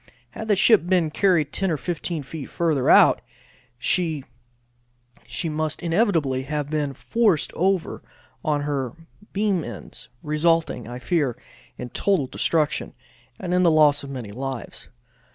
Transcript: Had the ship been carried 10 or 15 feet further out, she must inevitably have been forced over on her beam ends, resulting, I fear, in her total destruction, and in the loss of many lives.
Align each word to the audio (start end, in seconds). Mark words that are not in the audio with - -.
Had 0.31 0.47
the 0.47 0.55
ship 0.55 0.87
been 0.87 1.11
carried 1.11 1.53
10 1.53 1.69
or 1.69 1.77
15 1.77 2.23
feet 2.23 2.49
further 2.49 2.89
out, 2.89 3.21
she 3.77 4.25
must 5.45 5.83
inevitably 5.83 6.41
have 6.41 6.71
been 6.71 6.95
forced 6.95 7.53
over 7.53 8.01
on 8.43 8.61
her 8.61 8.93
beam 9.31 9.63
ends, 9.63 10.09
resulting, 10.23 10.87
I 10.87 10.97
fear, 10.97 11.37
in 11.77 11.89
her 11.89 11.93
total 11.93 12.25
destruction, 12.25 12.95
and 13.39 13.53
in 13.53 13.61
the 13.61 13.69
loss 13.69 14.01
of 14.03 14.09
many 14.09 14.31
lives. 14.31 14.87